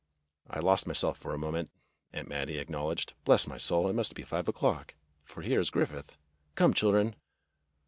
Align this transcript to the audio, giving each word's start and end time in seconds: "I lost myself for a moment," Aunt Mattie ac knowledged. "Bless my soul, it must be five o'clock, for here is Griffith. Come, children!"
"I 0.49 0.57
lost 0.59 0.87
myself 0.87 1.19
for 1.19 1.31
a 1.31 1.37
moment," 1.37 1.69
Aunt 2.11 2.27
Mattie 2.27 2.57
ac 2.57 2.71
knowledged. 2.71 3.13
"Bless 3.23 3.45
my 3.45 3.57
soul, 3.59 3.87
it 3.87 3.93
must 3.93 4.15
be 4.15 4.23
five 4.23 4.47
o'clock, 4.47 4.95
for 5.25 5.43
here 5.43 5.59
is 5.59 5.69
Griffith. 5.69 6.17
Come, 6.55 6.73
children!" 6.73 7.15